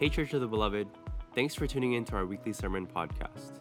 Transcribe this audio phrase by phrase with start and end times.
[0.00, 0.88] Hey, Church of the Beloved.
[1.34, 3.60] Thanks for tuning in to our weekly sermon podcast.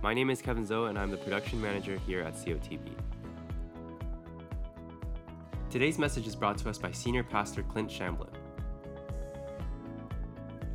[0.00, 2.92] My name is Kevin Zoe, and I'm the production manager here at COTB.
[5.70, 8.32] Today's message is brought to us by Senior Pastor Clint Shamblin.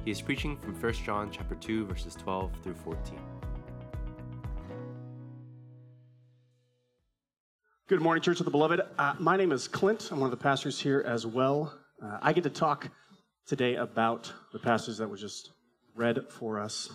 [0.04, 3.18] He is preaching from 1 John chapter 2 verses 12 through 14.
[7.88, 8.82] Good morning, Church of the Beloved.
[9.00, 10.10] Uh, my name is Clint.
[10.12, 11.80] I'm one of the pastors here as well.
[12.04, 12.92] Uh, I get to talk
[13.48, 15.52] today about the passage that was just
[15.96, 16.92] read for us.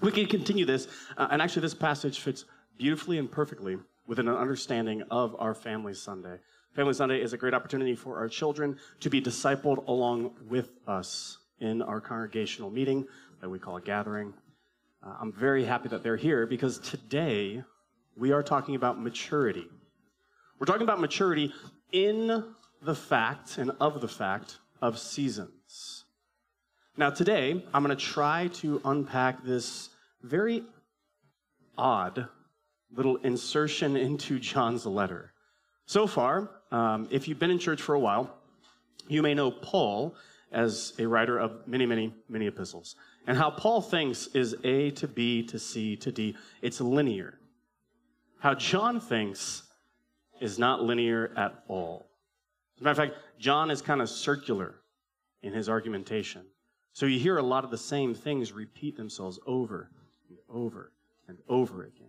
[0.00, 0.86] We can continue this,
[1.16, 2.44] uh, and actually, this passage fits
[2.78, 6.38] beautifully and perfectly within an understanding of our Family Sunday.
[6.74, 11.38] Family Sunday is a great opportunity for our children to be discipled along with us
[11.60, 13.06] in our congregational meeting
[13.40, 14.32] that we call a gathering.
[15.02, 17.62] Uh, I'm very happy that they're here because today
[18.16, 19.66] we are talking about maturity.
[20.58, 21.52] We're talking about maturity
[21.92, 22.44] in
[22.82, 25.61] the fact and of the fact of seasons.
[26.94, 29.88] Now, today, I'm going to try to unpack this
[30.22, 30.62] very
[31.78, 32.28] odd
[32.94, 35.32] little insertion into John's letter.
[35.86, 38.36] So far, um, if you've been in church for a while,
[39.08, 40.14] you may know Paul
[40.52, 42.94] as a writer of many, many, many epistles.
[43.26, 47.38] And how Paul thinks is A to B to C to D, it's linear.
[48.38, 49.62] How John thinks
[50.42, 52.10] is not linear at all.
[52.76, 54.74] As a matter of fact, John is kind of circular
[55.42, 56.44] in his argumentation.
[56.92, 59.90] So you hear a lot of the same things repeat themselves over
[60.28, 60.92] and over
[61.28, 62.08] and over again.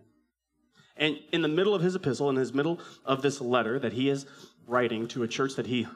[0.96, 4.08] And in the middle of his epistle, in his middle of this letter that he
[4.08, 4.26] is
[4.66, 5.86] writing to a church that he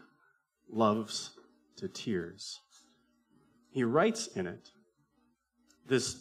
[0.69, 1.31] loves
[1.77, 2.61] to tears,
[3.71, 4.71] he writes in it
[5.87, 6.17] this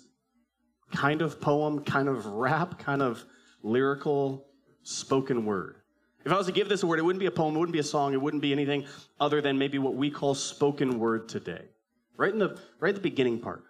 [0.93, 3.23] kind of poem, kind of rap, kind of
[3.63, 4.45] lyrical
[4.83, 5.77] spoken word.
[6.25, 7.73] If I was to give this a word, it wouldn't be a poem, it wouldn't
[7.73, 8.85] be a song, it wouldn't be anything
[9.19, 11.65] other than maybe what we call spoken word today.
[12.17, 13.63] Right in the right at the beginning part.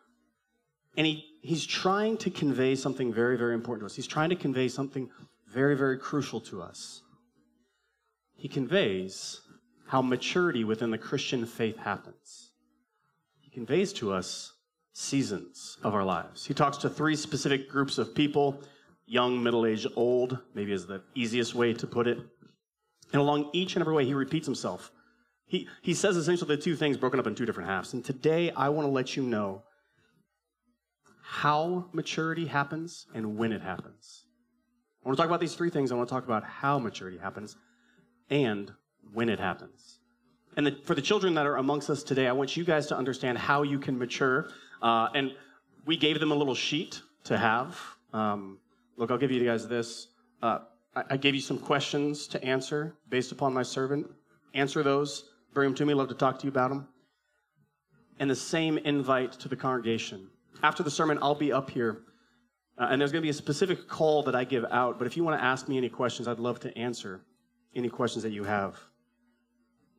[0.96, 3.96] And he, he's trying to convey something very, very important to us.
[3.96, 5.10] He's trying to convey something
[5.48, 7.02] very, very crucial to us.
[8.34, 9.42] He conveys
[9.88, 12.52] how maturity within the Christian faith happens.
[13.40, 14.54] He conveys to us
[14.94, 16.46] seasons of our lives.
[16.46, 18.62] He talks to three specific groups of people
[19.06, 22.20] young, middle aged, old, maybe is the easiest way to put it.
[23.14, 24.92] And along each and every way, he repeats himself.
[25.48, 27.94] He, he says essentially the two things broken up in two different halves.
[27.94, 29.64] And today, I want to let you know
[31.22, 34.26] how maturity happens and when it happens.
[35.04, 35.92] I want to talk about these three things.
[35.92, 37.56] I want to talk about how maturity happens
[38.30, 38.72] and
[39.14, 40.00] when it happens.
[40.58, 42.98] And the, for the children that are amongst us today, I want you guys to
[42.98, 44.50] understand how you can mature.
[44.82, 45.32] Uh, and
[45.86, 47.80] we gave them a little sheet to have.
[48.12, 48.60] Um,
[48.98, 50.08] look, I'll give you guys this.
[50.42, 50.60] Uh,
[51.10, 54.08] I gave you some questions to answer based upon my servant.
[54.54, 55.30] Answer those.
[55.58, 55.96] Bring them to me.
[55.96, 56.88] Love to talk to you about them.
[58.20, 60.28] And the same invite to the congregation.
[60.62, 62.04] After the sermon, I'll be up here,
[62.78, 65.00] uh, and there's going to be a specific call that I give out.
[65.00, 67.22] But if you want to ask me any questions, I'd love to answer
[67.76, 68.78] any questions that you have.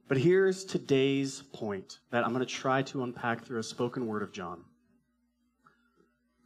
[0.06, 4.22] But here's today's point that I'm going to try to unpack through a spoken word
[4.22, 4.62] of John.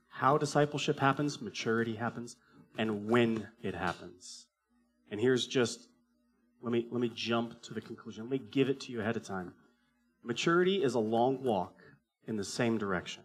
[0.08, 2.36] How discipleship happens, maturity happens,
[2.78, 4.46] and when it happens.
[5.10, 5.88] And here's just
[6.62, 8.24] let me let me jump to the conclusion.
[8.24, 9.52] Let me give it to you ahead of time.
[10.22, 11.82] Maturity is a long walk
[12.26, 13.22] in the same direction.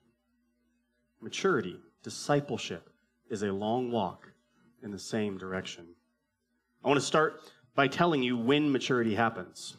[1.22, 2.90] Maturity, discipleship
[3.30, 4.32] is a long walk
[4.84, 5.86] in the same direction.
[6.84, 7.42] I want to start
[7.76, 9.78] by telling you when maturity happens.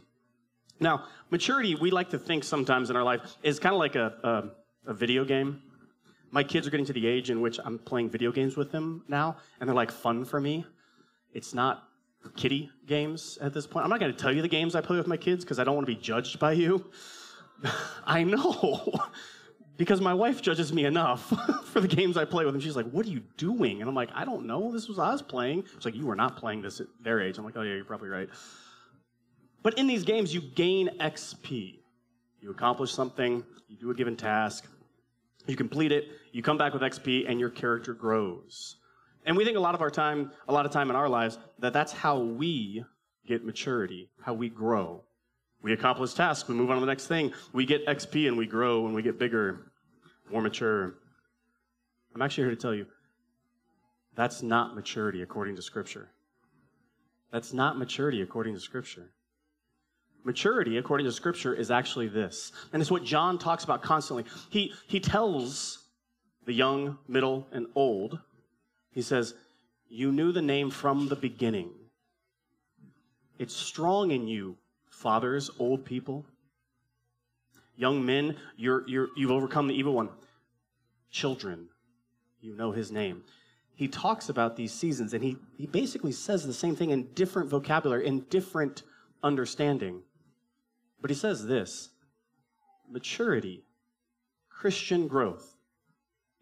[0.81, 4.53] Now, maturity, we like to think sometimes in our life, is kind of like a,
[4.87, 5.61] a, a video game
[6.31, 9.03] my kids are getting to the age in which I'm playing video games with them
[9.09, 10.65] now, and they're like fun for me.
[11.33, 11.88] It's not
[12.37, 13.85] kiddie games at this point.
[13.85, 15.65] I'm not going to tell you the games I play with my kids because I
[15.65, 16.91] don't want to be judged by you.
[18.07, 18.93] I know.
[19.77, 21.33] because my wife judges me enough
[21.67, 23.95] for the games I play with, and she's like, "What are you doing?" And I'm
[23.95, 24.73] like, "I don't know.
[24.73, 27.39] This was I was playing." She's like, "You were not playing this at their age."
[27.39, 28.29] I'm like, "Oh yeah, you're probably right."
[29.63, 31.81] But in these games, you gain XP.
[32.41, 33.45] You accomplish something.
[33.69, 34.67] You do a given task.
[35.49, 38.77] You complete it, you come back with XP, and your character grows.
[39.29, 41.39] And we think a lot of our time, a lot of time in our lives,
[41.59, 42.83] that that's how we
[43.27, 45.05] get maturity, how we grow.
[45.61, 48.47] We accomplish tasks, we move on to the next thing, we get XP and we
[48.47, 49.71] grow and we get bigger,
[50.33, 50.95] more mature.
[52.15, 52.87] I'm actually here to tell you
[54.17, 56.09] that's not maturity according to Scripture.
[57.31, 59.11] That's not maturity according to Scripture.
[60.25, 62.51] Maturity, according to Scripture, is actually this.
[62.73, 64.25] And it's what John talks about constantly.
[64.49, 65.85] He, he tells
[66.47, 68.21] the young, middle, and old,
[68.91, 69.35] he says,
[69.89, 71.71] You knew the name from the beginning.
[73.39, 74.57] It's strong in you,
[74.91, 76.27] fathers, old people.
[77.77, 80.09] Young men, you're, you're, you've overcome the evil one.
[81.11, 81.69] Children,
[82.41, 83.23] you know his name.
[83.77, 87.49] He talks about these seasons and he, he basically says the same thing in different
[87.49, 88.83] vocabulary, in different
[89.23, 90.03] understanding.
[91.01, 91.91] But he says this
[92.91, 93.63] maturity,
[94.51, 95.55] Christian growth,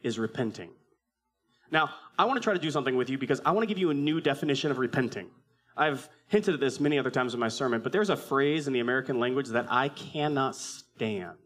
[0.03, 0.71] is repenting.
[1.71, 3.79] Now, I want to try to do something with you because I want to give
[3.79, 5.29] you a new definition of repenting.
[5.77, 8.73] I've hinted at this many other times in my sermon, but there's a phrase in
[8.73, 11.37] the American language that I cannot stand.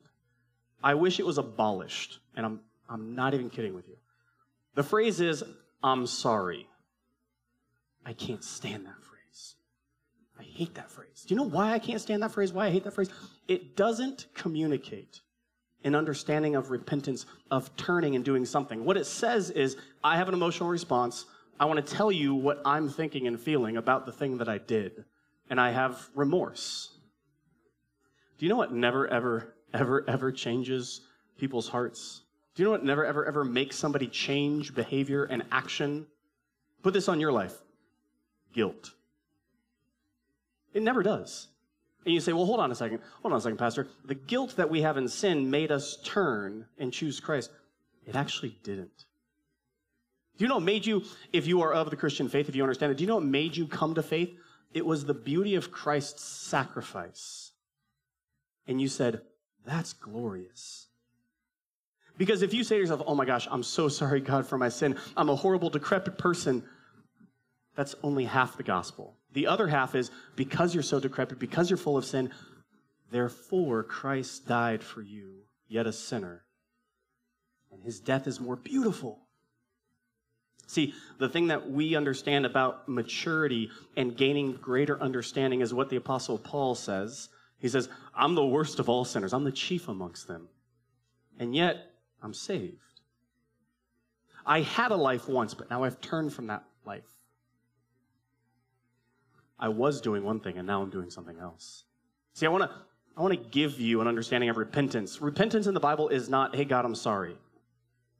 [0.83, 3.97] I wish it was abolished, and I'm, I'm not even kidding with you.
[4.75, 5.43] The phrase is,
[5.83, 6.69] I'm sorry.
[8.07, 9.57] I can't stand that phrase.
[10.39, 11.25] I hate that phrase.
[11.27, 12.53] Do you know why I can't stand that phrase?
[12.53, 13.11] Why I hate that phrase?
[13.49, 15.21] It doesn't communicate
[15.85, 18.85] an understanding of repentance, of turning and doing something.
[18.85, 21.27] What it says is, I have an emotional response.
[21.59, 24.59] I want to tell you what I'm thinking and feeling about the thing that I
[24.59, 25.05] did.
[25.49, 26.91] And I have remorse.
[28.39, 31.03] Do you know what never, ever, ever, ever changes
[31.39, 32.23] people's hearts?
[32.55, 36.07] Do you know what never, ever, ever makes somebody change behavior and action?
[36.83, 37.55] Put this on your life
[38.53, 38.91] guilt.
[40.73, 41.49] It never does.
[42.05, 43.01] And you say, well, hold on a second.
[43.23, 43.89] Hold on a second, Pastor.
[44.07, 47.51] The guilt that we have in sin made us turn and choose Christ.
[48.07, 49.05] It actually didn't.
[50.39, 51.05] Do you know what made you,
[51.35, 53.25] if you are of the Christian faith, if you understand it, do you know what
[53.25, 54.31] made you come to faith?
[54.73, 57.53] It was the beauty of Christ's sacrifice.
[58.67, 59.21] And you said,
[59.67, 60.87] that's glorious.
[62.17, 64.71] Because if you say to yourself, oh my gosh, I'm so sorry, God, for my
[64.71, 66.65] sin, I'm a horrible, decrepit person,
[67.77, 69.17] that's only half the gospel.
[69.33, 72.31] The other half is because you're so decrepit, because you're full of sin,
[73.11, 76.45] therefore Christ died for you, yet a sinner.
[77.73, 79.21] And his death is more beautiful
[80.71, 85.97] See, the thing that we understand about maturity and gaining greater understanding is what the
[85.97, 87.29] Apostle Paul says.
[87.59, 90.47] He says, I'm the worst of all sinners, I'm the chief amongst them.
[91.41, 91.91] And yet,
[92.23, 93.01] I'm saved.
[94.47, 97.11] I had a life once, but now I've turned from that life.
[99.61, 101.85] I was doing one thing, and now I'm doing something else.
[102.33, 102.71] See, I want to.
[103.17, 105.21] I want to give you an understanding of repentance.
[105.21, 107.37] Repentance in the Bible is not, hey, God, I'm sorry.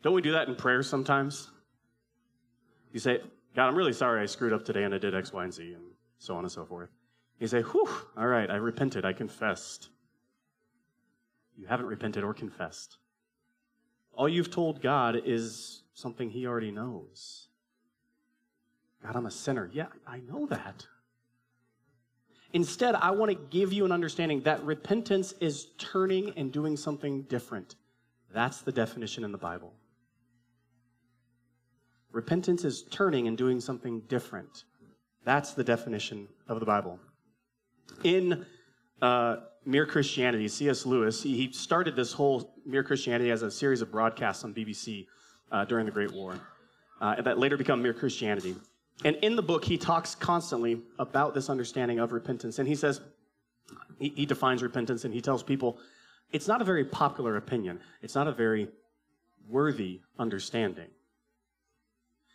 [0.03, 1.49] Don't we do that in prayer sometimes?
[2.93, 3.21] You say,
[3.55, 5.73] God, I'm really sorry I screwed up today and I did X, Y, and Z,
[5.73, 5.85] and
[6.19, 6.91] so on and so forth.
[7.39, 9.89] You say, whew, all right, I repented, I confessed.
[11.57, 12.99] You haven't repented or confessed.
[14.13, 17.49] All you've told God is something He already knows.
[19.03, 19.71] God, I'm a sinner.
[19.73, 20.87] Yeah, I know that.
[22.53, 27.23] Instead, I want to give you an understanding that repentance is turning and doing something
[27.23, 27.77] different.
[28.33, 29.73] That's the definition in the Bible.
[32.13, 34.65] Repentance is turning and doing something different.
[35.25, 36.99] That's the definition of the Bible.
[38.03, 38.45] In
[39.01, 40.87] uh, Mere Christianity, C.S.
[40.87, 45.07] Lewis, he started this whole Mere Christianity as a series of broadcasts on BBC
[45.53, 46.35] uh, during the Great War
[47.01, 48.57] uh, that later become Mere Christianity.
[49.05, 52.59] And in the book, he talks constantly about this understanding of repentance.
[52.59, 53.01] And he says,
[53.99, 55.79] he, he defines repentance and he tells people
[56.33, 58.69] it's not a very popular opinion, it's not a very
[59.49, 60.89] worthy understanding.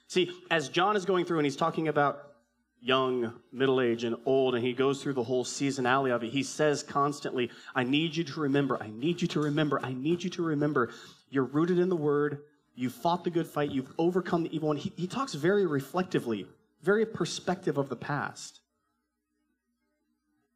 [0.07, 2.33] See, as John is going through and he's talking about
[2.81, 6.43] young, middle age, and old, and he goes through the whole seasonality of it, he
[6.43, 10.29] says constantly, I need you to remember, I need you to remember, I need you
[10.31, 10.91] to remember.
[11.29, 12.43] You're rooted in the word,
[12.75, 14.77] you've fought the good fight, you've overcome the evil one.
[14.77, 16.47] He, he talks very reflectively,
[16.81, 18.59] very perspective of the past.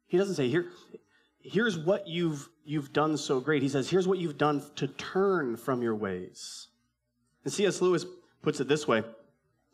[0.06, 0.66] He doesn't say, Here,
[1.40, 3.62] here's what you've, you've done so great.
[3.62, 6.68] He says, here's what you've done to turn from your ways.
[7.44, 7.80] And C.S.
[7.80, 8.04] Lewis
[8.42, 9.02] puts it this way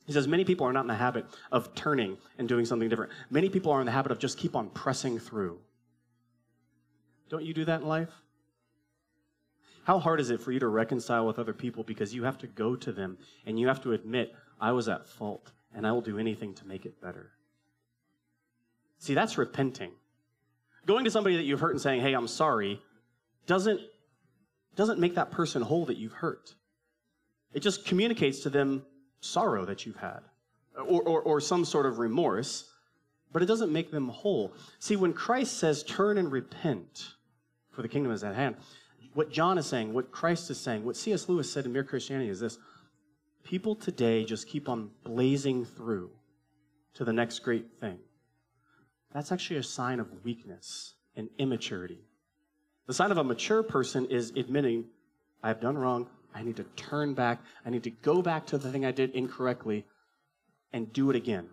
[0.06, 3.12] he says many people are not in the habit of turning and doing something different.
[3.28, 5.58] Many people are in the habit of just keep on pressing through.
[7.28, 8.10] Don't you do that in life?
[9.86, 12.48] How hard is it for you to reconcile with other people because you have to
[12.48, 16.00] go to them and you have to admit, I was at fault and I will
[16.00, 17.30] do anything to make it better?
[18.98, 19.92] See, that's repenting.
[20.86, 22.82] Going to somebody that you've hurt and saying, hey, I'm sorry,
[23.46, 23.80] doesn't,
[24.74, 26.56] doesn't make that person whole that you've hurt.
[27.54, 28.84] It just communicates to them
[29.20, 30.22] sorrow that you've had
[30.76, 32.68] or, or, or some sort of remorse,
[33.32, 34.52] but it doesn't make them whole.
[34.80, 37.12] See, when Christ says, turn and repent,
[37.70, 38.56] for the kingdom is at hand,
[39.16, 41.26] what John is saying, what Christ is saying, what C.S.
[41.26, 42.58] Lewis said in Mere Christianity is this
[43.44, 46.10] people today just keep on blazing through
[46.94, 47.98] to the next great thing.
[49.14, 52.00] That's actually a sign of weakness and immaturity.
[52.86, 54.84] The sign of a mature person is admitting,
[55.42, 57.40] I've done wrong, I need to turn back.
[57.64, 59.86] I need to go back to the thing I did incorrectly
[60.74, 61.48] and do it again.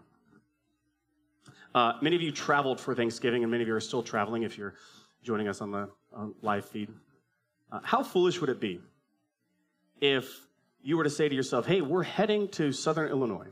[1.74, 4.58] Uh, many of you traveled for Thanksgiving, and many of you are still traveling if
[4.58, 4.76] you're
[5.24, 6.90] joining us on the on live feed.
[7.74, 8.80] Uh, how foolish would it be
[10.00, 10.30] if
[10.84, 13.48] you were to say to yourself, hey, we're heading to southern Illinois,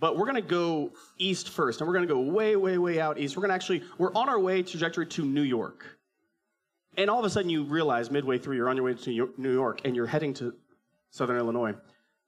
[0.00, 2.98] but we're going to go east first, and we're going to go way, way, way
[2.98, 3.36] out east.
[3.36, 5.84] We're going to actually, we're on our way trajectory to New York.
[6.96, 9.52] And all of a sudden you realize midway through you're on your way to New
[9.52, 10.54] York and you're heading to
[11.10, 11.74] southern Illinois.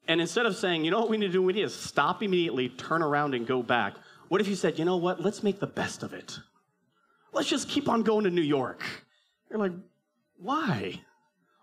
[0.09, 1.42] And instead of saying, you know what we need to do?
[1.42, 3.95] We need to stop immediately, turn around, and go back.
[4.28, 5.23] What if you said, you know what?
[5.23, 6.38] Let's make the best of it.
[7.33, 8.83] Let's just keep on going to New York.
[9.49, 9.73] You're like,
[10.38, 11.00] why?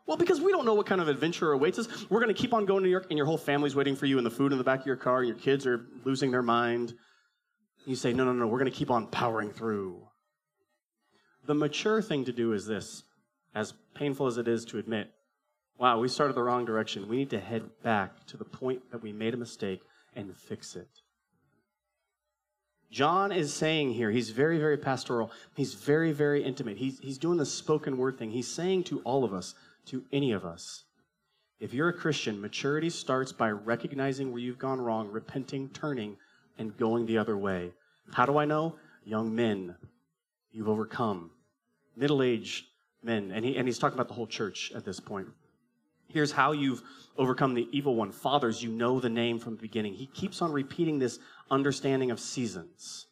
[0.06, 1.88] Well, because we don't know what kind of adventure awaits us.
[2.10, 4.06] We're going to keep on going to New York, and your whole family's waiting for
[4.06, 6.32] you, and the food in the back of your car, and your kids are losing
[6.32, 6.94] their mind.
[7.86, 10.08] You say, no, no, no, we're going to keep on powering through.
[11.46, 13.04] The mature thing to do is this,
[13.56, 15.12] as painful as it is to admit,
[15.78, 17.08] wow, we started the wrong direction.
[17.08, 19.82] We need to head back to the point that we made a mistake
[20.16, 20.88] and fix it.
[22.94, 25.32] John is saying here, he's very, very pastoral.
[25.56, 26.78] He's very, very intimate.
[26.78, 28.30] He's, he's doing the spoken word thing.
[28.30, 29.56] He's saying to all of us,
[29.88, 30.84] to any of us,
[31.60, 36.18] if you're a Christian, maturity starts by recognizing where you've gone wrong, repenting, turning,
[36.60, 37.72] and going the other way.
[38.12, 38.76] How do I know?
[39.04, 39.76] Young men,
[40.52, 41.32] you've overcome.
[41.96, 42.66] Middle aged
[43.02, 45.30] men, and, he, and he's talking about the whole church at this point.
[46.14, 46.84] Here's how you've
[47.18, 48.12] overcome the evil one.
[48.12, 49.94] Fathers, you know the name from the beginning.
[49.96, 53.08] He keeps on repeating this understanding of seasons.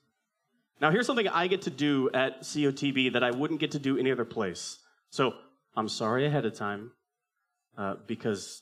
[0.80, 3.98] Now, here's something I get to do at COTB that I wouldn't get to do
[3.98, 4.80] any other place.
[5.10, 5.34] So
[5.76, 6.92] I'm sorry ahead of time
[7.78, 8.62] uh, because,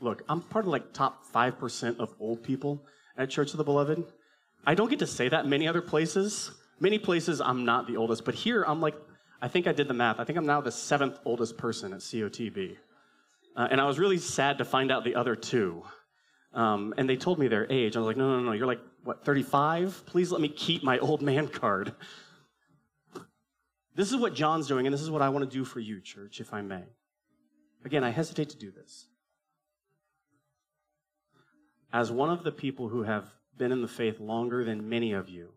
[0.00, 2.84] look, I'm part of like top 5% of old people
[3.16, 4.04] at Church of the Beloved.
[4.64, 6.50] I don't get to say that many other places.
[6.80, 8.96] Many places I'm not the oldest, but here I'm like,
[9.40, 10.18] I think I did the math.
[10.18, 12.76] I think I'm now the seventh oldest person at COTB.
[13.56, 15.82] Uh, and I was really sad to find out the other two.
[16.52, 17.96] Um, and they told me their age.
[17.96, 20.04] I was like, no, no, no, you're like, what, 35?
[20.06, 21.94] Please let me keep my old man card.
[23.94, 26.02] This is what John's doing, and this is what I want to do for you,
[26.02, 26.84] church, if I may.
[27.84, 29.06] Again, I hesitate to do this.
[31.92, 35.30] As one of the people who have been in the faith longer than many of
[35.30, 35.52] you,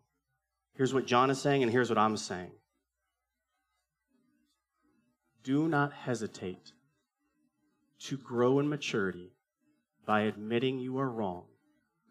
[0.74, 2.52] here's what John is saying, and here's what I'm saying.
[5.42, 6.72] Do not hesitate
[8.00, 9.32] to grow in maturity
[10.06, 11.44] by admitting you are wrong,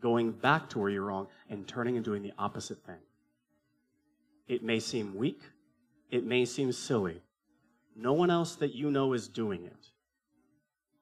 [0.01, 3.01] going back to where you're wrong, and turning and doing the opposite thing.
[4.47, 5.41] It may seem weak,
[6.11, 7.21] it may seem silly.
[7.95, 9.87] No one else that you know is doing it.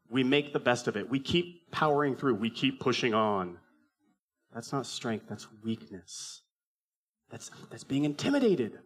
[0.09, 1.09] We make the best of it.
[1.09, 2.35] We keep powering through.
[2.35, 3.57] We keep pushing on.
[4.53, 6.41] That's not strength, that's weakness.
[7.29, 8.79] That's, that's being intimidated.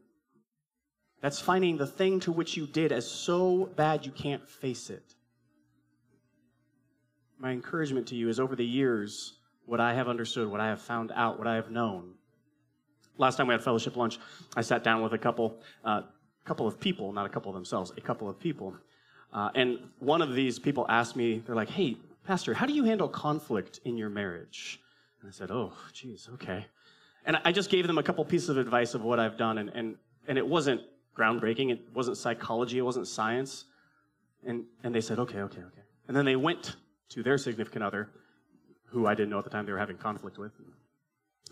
[1.22, 5.16] That's finding the thing to which you did as so bad you can't face it
[7.42, 9.34] my encouragement to you is over the years,
[9.66, 12.14] what I have understood, what I have found out, what I have known.
[13.18, 14.20] Last time we had fellowship lunch,
[14.56, 16.04] I sat down with a couple, uh,
[16.46, 18.76] couple of people, not a couple of themselves, a couple of people.
[19.34, 22.84] Uh, and one of these people asked me, they're like, hey, Pastor, how do you
[22.84, 24.80] handle conflict in your marriage?
[25.20, 26.66] And I said, oh, geez, okay.
[27.26, 29.70] And I just gave them a couple pieces of advice of what I've done, and,
[29.70, 29.96] and,
[30.28, 30.82] and it wasn't
[31.18, 33.66] groundbreaking, it wasn't psychology, it wasn't science.
[34.46, 35.82] And, and they said, okay, okay, okay.
[36.08, 36.76] And then they went
[37.12, 38.10] to their significant other,
[38.86, 40.52] who I didn't know at the time they were having conflict with.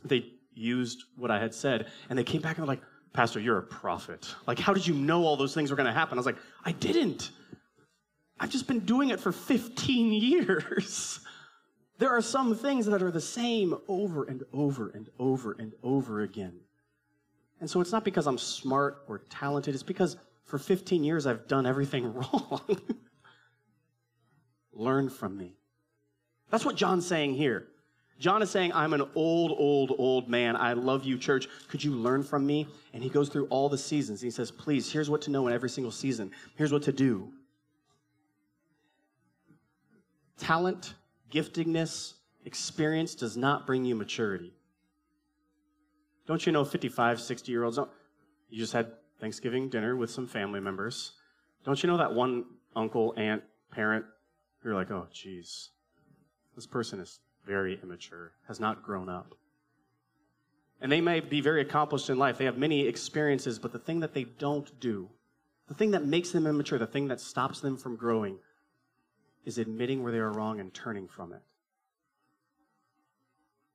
[0.04, 2.82] They used what I had said, and they came back and were like,
[3.14, 4.34] Pastor, you're a prophet.
[4.46, 6.18] Like, how did you know all those things were going to happen?
[6.18, 7.32] I was like, I didn't.
[8.40, 11.20] I've just been doing it for 15 years.
[11.98, 16.22] there are some things that are the same over and over and over and over
[16.22, 16.60] again.
[17.60, 21.48] And so it's not because I'm smart or talented, it's because for 15 years I've
[21.48, 22.62] done everything wrong.
[24.80, 25.58] Learn from me.
[26.50, 27.68] That's what John's saying here.
[28.18, 30.56] John is saying, I'm an old, old, old man.
[30.56, 31.50] I love you, church.
[31.68, 32.66] Could you learn from me?
[32.94, 34.22] And he goes through all the seasons.
[34.22, 36.32] He says, Please, here's what to know in every single season.
[36.56, 37.30] Here's what to do.
[40.38, 40.94] Talent,
[41.30, 42.14] giftingness,
[42.46, 44.54] experience does not bring you maturity.
[46.26, 47.78] Don't you know 55, 60 year olds?
[48.50, 51.14] You just had Thanksgiving dinner with some family members.
[51.66, 52.46] Don't you know that one
[52.78, 54.06] uncle, aunt, parent
[54.64, 55.70] you're like, oh, geez,
[56.56, 59.34] this person is very immature, has not grown up.
[60.82, 62.38] And they may be very accomplished in life.
[62.38, 65.10] They have many experiences, but the thing that they don't do,
[65.68, 68.38] the thing that makes them immature, the thing that stops them from growing,
[69.46, 71.42] is admitting where they are wrong and turning from it.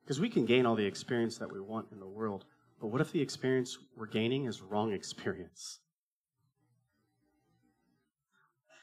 [0.03, 2.45] Because we can gain all the experience that we want in the world,
[2.79, 5.79] but what if the experience we're gaining is wrong experience?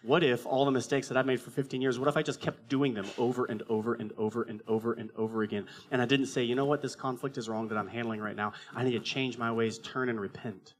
[0.02, 2.40] What if all the mistakes that I've made for 15 years, what if I just
[2.40, 5.66] kept doing them over and over and over and over and over again?
[5.92, 8.34] And I didn't say, you know what, this conflict is wrong that I'm handling right
[8.34, 8.52] now.
[8.74, 10.74] I need to change my ways, turn and repent.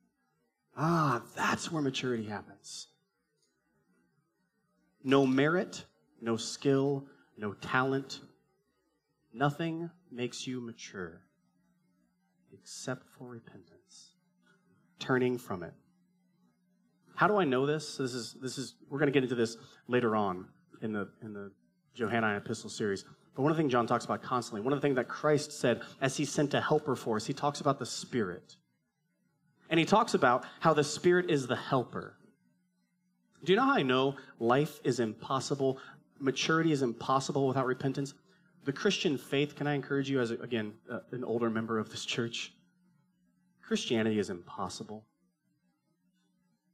[0.77, 2.89] Ah, that's where maturity happens.
[5.05, 5.85] No merit,
[6.21, 8.21] no skill, no talent.
[9.33, 11.21] Nothing makes you mature
[12.53, 14.13] except for repentance,
[14.99, 15.73] turning from it.
[17.23, 17.99] How do I know this?
[17.99, 20.45] This is this is we're going to get into this later on
[20.81, 21.53] in the in the
[21.95, 23.05] Johannine epistle series.
[23.37, 25.53] But one of the things John talks about constantly, one of the things that Christ
[25.53, 28.57] said as he sent a helper for us, he talks about the Spirit.
[29.71, 32.17] And he talks about how the Spirit is the helper.
[33.45, 35.79] Do you know how I know life is impossible?
[36.19, 38.15] Maturity is impossible without repentance?
[38.65, 42.05] The Christian faith, can I encourage you, as again, uh, an older member of this
[42.05, 42.53] church?
[43.63, 45.05] Christianity is impossible.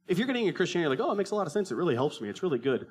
[0.09, 1.93] If you're getting into Christianity, like, oh, it makes a lot of sense, it really
[1.93, 2.87] helps me, it's really good,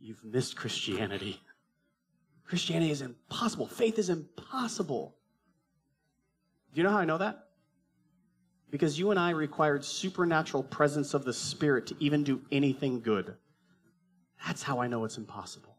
[0.00, 1.40] you've missed Christianity.
[2.44, 3.66] Christianity is impossible.
[3.66, 5.16] Faith is impossible.
[6.72, 7.48] Do you know how I know that?
[8.70, 13.34] Because you and I required supernatural presence of the Spirit to even do anything good.
[14.46, 15.76] That's how I know it's impossible.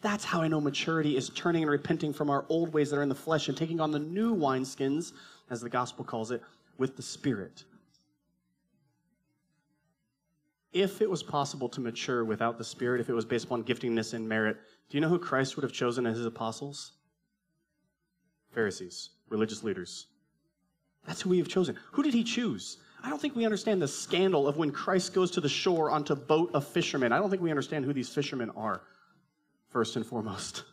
[0.00, 3.02] That's how I know maturity is turning and repenting from our old ways that are
[3.02, 5.12] in the flesh and taking on the new wineskins,
[5.50, 6.42] as the gospel calls it,
[6.78, 7.64] with the Spirit.
[10.72, 14.14] If it was possible to mature without the Spirit, if it was based upon giftingness
[14.14, 14.56] and merit,
[14.88, 16.92] do you know who Christ would have chosen as his apostles?
[18.52, 20.06] Pharisees, religious leaders.
[21.06, 21.76] That's who we have chosen.
[21.92, 22.78] Who did he choose?
[23.02, 26.14] I don't think we understand the scandal of when Christ goes to the shore onto
[26.14, 27.12] boat of fishermen.
[27.12, 28.82] I don't think we understand who these fishermen are,
[29.70, 30.64] first and foremost.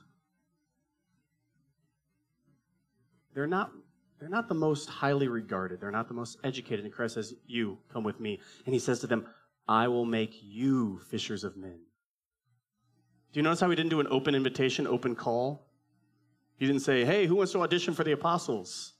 [3.33, 3.71] They're not,
[4.19, 5.79] they're not the most highly regarded.
[5.79, 6.83] They're not the most educated.
[6.83, 8.39] And Christ says, You, come with me.
[8.65, 9.27] And he says to them,
[9.69, 11.79] I will make you fishers of men.
[13.31, 15.67] Do you notice how he didn't do an open invitation, open call?
[16.57, 18.93] He didn't say, hey, who wants to audition for the apostles?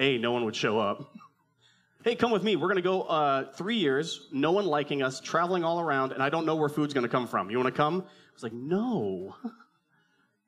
[0.00, 1.14] A, no one would show up.
[2.04, 2.56] hey, come with me.
[2.56, 6.20] We're going to go uh, three years, no one liking us, traveling all around, and
[6.20, 7.52] I don't know where food's going to come from.
[7.52, 8.00] You want to come?
[8.00, 9.36] I was like, no.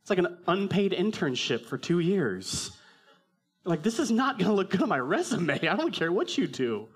[0.02, 2.70] It's like an unpaid internship for two years.
[3.64, 5.66] Like, this is not going to look good on my resume.
[5.66, 6.86] I don't care what you do.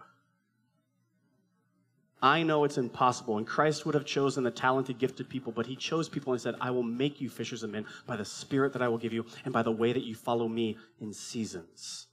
[2.23, 3.39] I know it's impossible.
[3.39, 6.55] And Christ would have chosen the talented, gifted people, but he chose people and said,
[6.61, 9.25] I will make you fishers of men by the spirit that I will give you
[9.45, 12.09] and by the way that you follow me in seasons.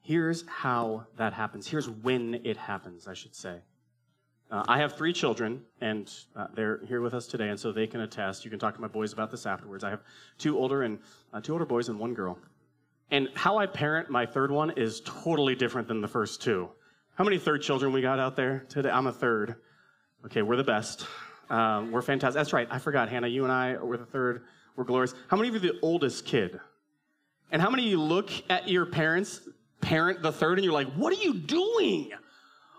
[0.00, 1.66] Here's how that happens.
[1.66, 3.60] Here's when it happens, I should say.
[4.50, 7.86] Uh, I have three children, and uh, they're here with us today, and so they
[7.86, 8.44] can attest.
[8.44, 9.82] You can talk to my boys about this afterwards.
[9.82, 10.02] I have
[10.36, 10.98] two older and
[11.32, 12.38] uh, two older boys and one girl.
[13.10, 16.68] And how I parent my third one is totally different than the first two.
[17.16, 18.90] How many third children we got out there today?
[18.90, 19.54] I'm a third.
[20.26, 21.06] Okay, we're the best.
[21.48, 22.34] Um, we're fantastic.
[22.34, 22.66] That's right.
[22.68, 23.28] I forgot, Hannah.
[23.28, 24.42] You and I were the third.
[24.74, 25.14] We're glorious.
[25.28, 26.58] How many of you are the oldest kid?
[27.52, 29.48] And how many of you look at your parents,
[29.80, 32.10] parent the third, and you're like, "What are you doing?"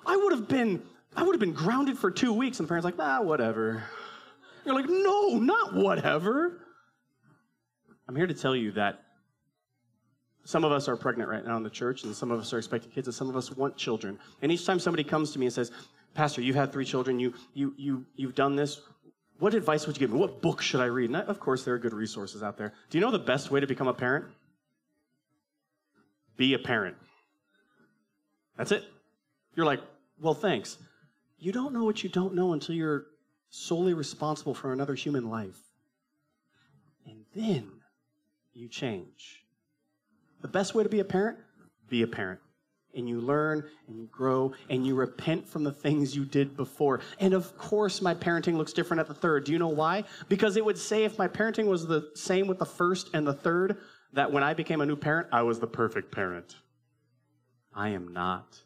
[0.06, 0.84] I would have been,
[1.16, 3.86] I would have been grounded for two weeks, and parents like, "Ah, whatever."
[4.66, 6.60] You're like, "No, not whatever."
[8.10, 9.05] I'm here to tell you that
[10.46, 12.60] some of us are pregnant right now in the church, and some of us are
[12.60, 14.20] expecting kids, and some of us want children.
[14.44, 15.72] And each time somebody comes to me and says,
[16.14, 18.82] Pastor, you've had three children, you, you, you, you've done this.
[19.40, 20.20] What advice would you give me?
[20.20, 21.10] What book should I read?
[21.10, 22.74] And I, of course, there are good resources out there.
[22.90, 24.26] Do you know the best way to become a parent?
[26.38, 26.96] Be a parent.
[28.56, 28.86] That's it.
[29.56, 29.82] You're like,
[30.22, 30.78] well, thanks.
[31.40, 33.08] You don't know what you don't know until you're
[33.50, 35.58] solely responsible for another human life.
[37.08, 37.70] And then
[38.54, 39.45] you change.
[40.46, 41.40] The best way to be a parent?
[41.90, 42.40] Be a parent.
[42.94, 47.00] And you learn and you grow and you repent from the things you did before.
[47.20, 49.46] And of course, my parenting looks different at the third.
[49.46, 50.04] Do you know why?
[50.30, 53.34] Because it would say if my parenting was the same with the first and the
[53.34, 53.78] third,
[54.14, 56.58] that when I became a new parent, I was the perfect parent.
[57.74, 58.62] I am not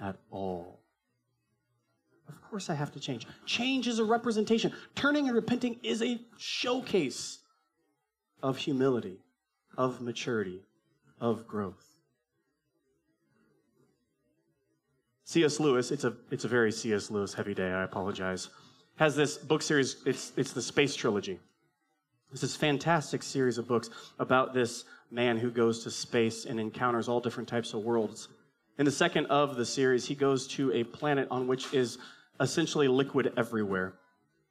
[0.00, 0.80] at all.
[2.30, 3.26] Of course, I have to change.
[3.44, 4.72] Change is a representation.
[4.94, 7.40] Turning and repenting is a showcase
[8.42, 9.18] of humility,
[9.76, 10.62] of maturity,
[11.20, 11.94] of growth.
[15.24, 15.58] C.S.
[15.58, 17.10] Lewis, it's a, it's a very C.S.
[17.10, 18.50] Lewis heavy day, I apologize,
[18.96, 21.40] has this book series, it's, it's the Space Trilogy.
[22.30, 27.08] It's this fantastic series of books about this man who goes to space and encounters
[27.08, 28.28] all different types of worlds.
[28.78, 31.98] In the second of the series, he goes to a planet on which is
[32.40, 33.94] essentially liquid everywhere.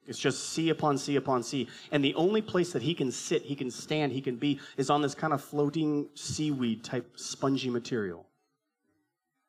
[0.07, 1.67] It's just sea upon sea upon sea.
[1.91, 4.89] And the only place that he can sit, he can stand, he can be, is
[4.89, 8.25] on this kind of floating seaweed type spongy material.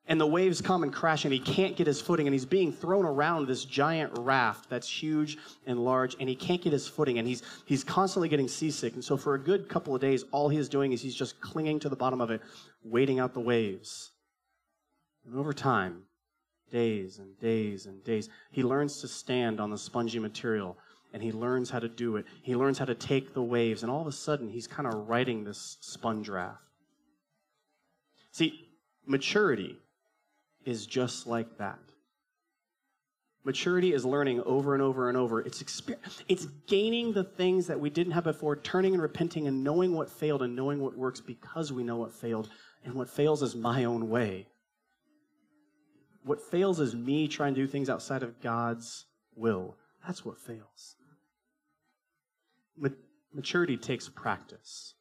[0.07, 2.73] And the waves come and crash, and he can't get his footing, and he's being
[2.73, 7.19] thrown around this giant raft that's huge and large, and he can't get his footing,
[7.19, 8.93] and he's, he's constantly getting seasick.
[8.95, 11.41] And so, for a good couple of days, all he is doing is he's just
[11.41, 12.43] clinging to the bottom of it,
[12.83, 14.11] waiting out the waves.
[15.25, 16.03] And over time,
[16.71, 18.29] days and days and days.
[18.51, 20.77] He learns to stand on the spongy material
[21.15, 22.27] and he learns how to do it.
[22.43, 25.09] He learns how to take the waves, and all of a sudden, he's kind of
[25.09, 26.59] writing this sponge raft.
[28.33, 28.69] See,
[29.07, 29.79] maturity
[30.65, 31.79] is just like that.
[33.45, 35.41] Maturity is learning over and over and over.
[35.41, 39.63] It's, exper- it's gaining the things that we didn't have before, turning and repenting and
[39.63, 42.49] knowing what failed and knowing what works because we know what failed.
[42.85, 44.47] And what fails is my own way.
[46.25, 49.07] What fails is me trying to do things outside of God's
[49.37, 49.77] will.
[50.07, 50.97] That's what fails.
[53.35, 54.95] Maturity takes practice.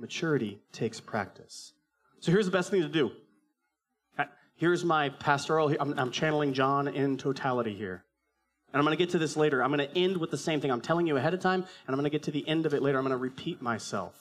[0.00, 1.72] Maturity takes practice.
[2.18, 3.12] So here's the best thing to do
[4.18, 4.24] uh,
[4.56, 8.04] Here's my pastoral, I'm, I'm channeling John in totality here.
[8.72, 9.62] And I'm going to get to this later.
[9.62, 10.72] I'm going to end with the same thing.
[10.72, 12.74] I'm telling you ahead of time, and I'm going to get to the end of
[12.74, 12.98] it later.
[12.98, 14.14] I'm going to repeat myself.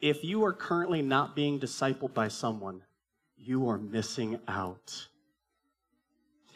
[0.00, 2.82] If you are currently not being discipled by someone,
[3.46, 5.08] you are missing out.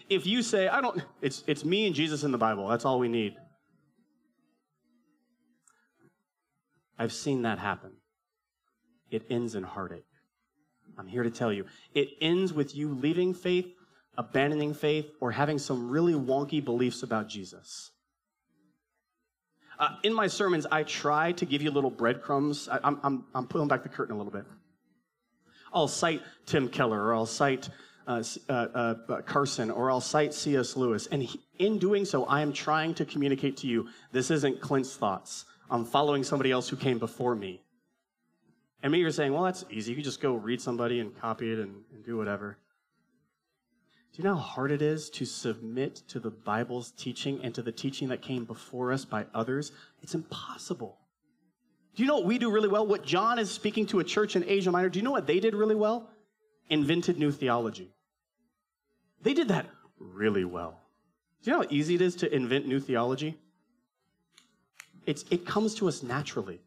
[0.09, 2.99] If you say, I don't, it's, it's me and Jesus in the Bible, that's all
[2.99, 3.37] we need.
[6.99, 7.93] I've seen that happen.
[9.11, 10.05] It ends in heartache.
[10.99, 11.65] I'm here to tell you.
[11.95, 13.73] It ends with you leaving faith,
[14.19, 17.91] abandoning faith, or having some really wonky beliefs about Jesus.
[19.79, 22.69] Uh, in my sermons, I try to give you little breadcrumbs.
[22.69, 24.45] I, am I'm, I'm pulling back the curtain a little bit.
[25.73, 27.69] I'll cite Tim Keller, or I'll cite
[28.07, 30.77] uh, uh, uh, Carson, or I'll cite C.S.
[30.77, 31.07] Lewis.
[31.07, 34.97] And he, in doing so, I am trying to communicate to you this isn't Clint's
[34.97, 35.45] thoughts.
[35.71, 37.63] I'm following somebody else who came before me.
[38.83, 39.93] And maybe you're saying, well, that's easy.
[39.93, 42.57] You just go read somebody and copy it and, and do whatever.
[44.13, 47.63] Do you know how hard it is to submit to the Bible's teaching and to
[47.63, 49.71] the teaching that came before us by others?
[50.03, 50.99] It's impossible.
[51.95, 52.87] Do you know what we do really well?
[52.87, 55.41] What John is speaking to a church in Asia Minor, do you know what they
[55.41, 56.11] did really well?
[56.69, 57.93] Invented new theology.
[59.23, 59.67] They did that
[59.99, 60.81] really well.
[61.43, 63.39] Do you know how easy it is to invent new theology?
[65.07, 66.61] It's, it comes to us naturally.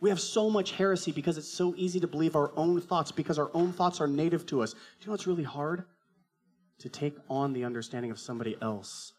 [0.00, 3.38] We have so much heresy because it's so easy to believe our own thoughts because
[3.38, 4.72] our own thoughts are native to us.
[4.72, 5.84] Do you know what's really hard?
[6.80, 9.12] To take on the understanding of somebody else.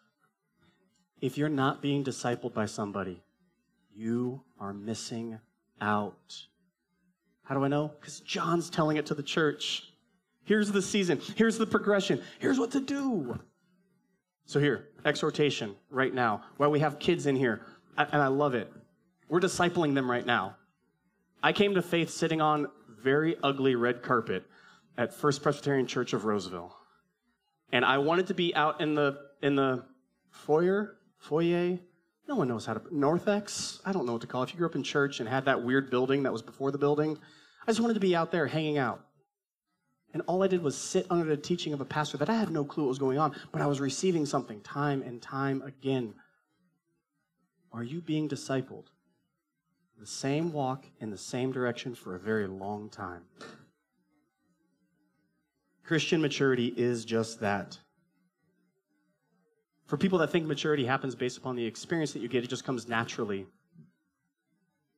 [1.19, 3.21] If you're not being discipled by somebody,
[3.99, 5.37] you are missing
[5.81, 6.37] out.
[7.43, 7.91] How do I know?
[7.99, 9.91] Because John's telling it to the church.
[10.45, 11.19] Here's the season.
[11.35, 12.21] Here's the progression.
[12.39, 13.37] Here's what to do.
[14.45, 16.43] So, here, exhortation right now.
[16.57, 17.65] While we have kids in here,
[17.97, 18.71] and I love it,
[19.27, 20.55] we're discipling them right now.
[21.43, 24.45] I came to faith sitting on very ugly red carpet
[24.97, 26.75] at First Presbyterian Church of Roseville.
[27.71, 29.83] And I wanted to be out in the in the
[30.31, 31.79] foyer, foyer.
[32.29, 33.81] No one knows how to narthex.
[33.83, 34.49] I don't know what to call it.
[34.49, 36.77] If you grew up in church and had that weird building that was before the
[36.77, 37.17] building,
[37.63, 39.03] I just wanted to be out there hanging out.
[40.13, 42.51] And all I did was sit under the teaching of a pastor that I had
[42.51, 46.13] no clue what was going on, but I was receiving something time and time again.
[47.73, 48.85] Are you being discipled?
[49.99, 53.23] the same walk in the same direction for a very long time.
[55.83, 57.77] Christian maturity is just that.
[59.89, 62.63] For people that think maturity happens based upon the experience that you get, it just
[62.63, 63.47] comes naturally.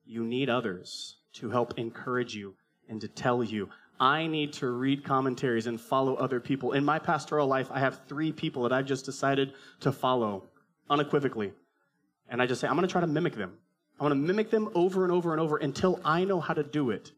[0.06, 2.56] You need others to help encourage you
[2.90, 3.70] and to tell you.
[4.02, 6.74] I need to read commentaries and follow other people.
[6.74, 10.50] In my pastoral life, I have three people that I've just decided to follow
[10.90, 11.54] unequivocally.
[12.28, 13.54] And I just say, I'm going to try to mimic them.
[13.98, 16.64] I want to mimic them over and over and over until I know how to
[16.64, 17.14] do it.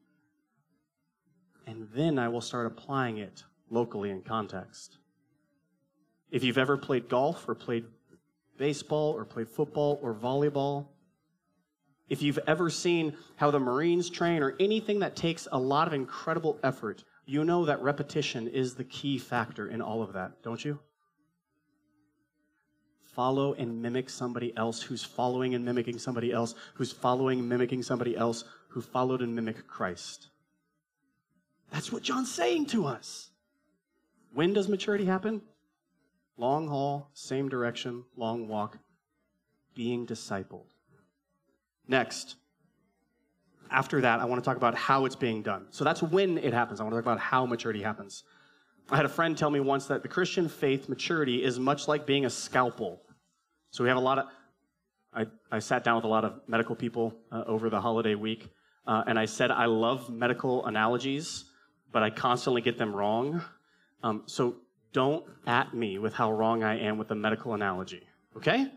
[1.65, 4.99] And then I will start applying it locally in context.
[6.33, 7.85] If you've ever played golf or played
[8.57, 10.87] baseball or played football or volleyball,
[12.09, 15.93] if you've ever seen how the Marines train or anything that takes a lot of
[15.93, 20.65] incredible effort, you know that repetition is the key factor in all of that, don't
[20.65, 20.79] you?
[23.13, 27.83] follow and mimic somebody else who's following and mimicking somebody else who's following and mimicking
[27.83, 30.29] somebody else who followed and mimicked Christ.
[31.71, 33.29] That's what John's saying to us.
[34.33, 35.41] When does maturity happen?
[36.37, 38.77] Long haul, same direction, long walk,
[39.75, 40.65] being discipled.
[41.87, 42.35] Next,
[43.69, 45.67] after that, I want to talk about how it's being done.
[45.71, 46.79] So that's when it happens.
[46.79, 48.23] I want to talk about how maturity happens.
[48.89, 52.05] I had a friend tell me once that the Christian faith maturity is much like
[52.05, 53.01] being a scalpel.
[53.71, 54.25] So we have a lot of,
[55.13, 58.49] I, I sat down with a lot of medical people uh, over the holiday week,
[58.85, 61.45] uh, and I said, I love medical analogies,
[61.91, 63.41] but I constantly get them wrong.
[64.03, 64.57] Um, so
[64.93, 68.03] don't at me with how wrong I am with the medical analogy,
[68.37, 68.71] okay?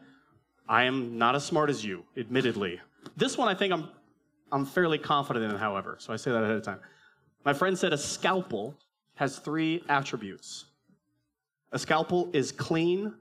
[0.69, 2.81] I am not as smart as you, admittedly.
[3.17, 3.89] This one I think I'm,
[4.51, 6.81] I'm fairly confident in, however, so I say that ahead of time.
[7.45, 8.77] My friend said a scalpel
[9.15, 10.67] has three attributes
[11.73, 13.13] a scalpel is clean,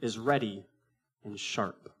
[0.00, 0.64] is ready,
[1.24, 1.93] and sharp.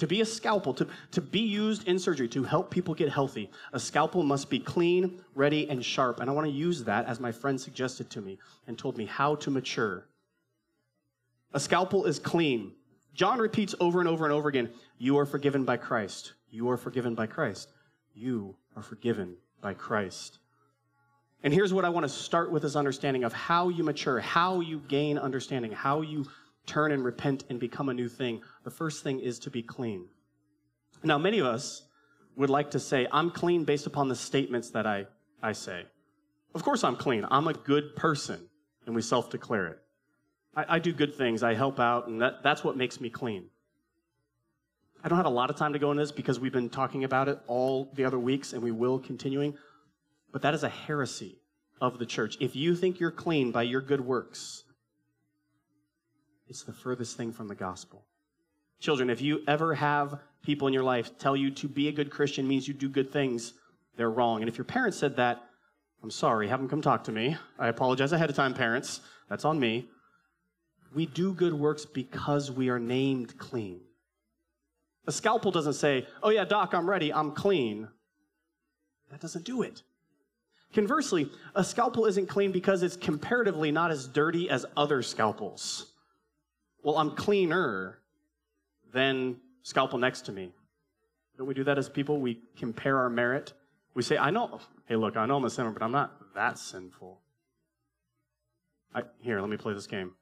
[0.00, 3.50] To be a scalpel, to, to be used in surgery to help people get healthy,
[3.74, 6.20] a scalpel must be clean, ready, and sharp.
[6.20, 9.04] And I want to use that as my friend suggested to me and told me
[9.04, 10.06] how to mature.
[11.52, 12.72] A scalpel is clean.
[13.12, 16.32] John repeats over and over and over again You are forgiven by Christ.
[16.48, 17.68] You are forgiven by Christ.
[18.14, 20.38] You are forgiven by Christ.
[21.42, 24.60] And here's what I want to start with this understanding of how you mature, how
[24.60, 26.24] you gain understanding, how you
[26.66, 30.06] turn and repent and become a new thing, the first thing is to be clean.
[31.02, 31.82] Now, many of us
[32.36, 35.06] would like to say, I'm clean based upon the statements that I,
[35.42, 35.84] I say.
[36.54, 37.26] Of course, I'm clean.
[37.30, 38.48] I'm a good person,
[38.86, 39.78] and we self declare it.
[40.54, 43.46] I, I, do good things, I help out, and that, that's what makes me clean.
[45.02, 47.04] I don't have a lot of time to go into this because we've been talking
[47.04, 49.56] about it all the other weeks, and we will continuing.
[50.32, 51.38] But that is a heresy
[51.80, 52.36] of the church.
[52.40, 54.64] If you think you're clean by your good works,
[56.50, 58.04] it's the furthest thing from the gospel.
[58.80, 62.10] Children, if you ever have people in your life tell you to be a good
[62.10, 63.54] Christian means you do good things,
[63.96, 64.40] they're wrong.
[64.42, 65.40] And if your parents said that,
[66.02, 67.36] I'm sorry, have them come talk to me.
[67.58, 69.00] I apologize ahead of time, parents.
[69.28, 69.88] That's on me.
[70.92, 73.80] We do good works because we are named clean.
[75.06, 77.86] A scalpel doesn't say, Oh, yeah, doc, I'm ready, I'm clean.
[79.10, 79.82] That doesn't do it.
[80.72, 85.89] Conversely, a scalpel isn't clean because it's comparatively not as dirty as other scalpels
[86.82, 87.98] well, I'm cleaner
[88.92, 90.52] than scalpel next to me.
[91.36, 92.20] Don't we do that as people?
[92.20, 93.52] We compare our merit.
[93.94, 96.58] We say, I know, hey, look, I know I'm a sinner, but I'm not that
[96.58, 97.20] sinful.
[98.94, 100.12] I, here, let me play this game.